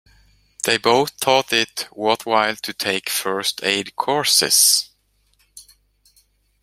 [0.63, 4.89] They both thought it worthwhile to take first aid courses.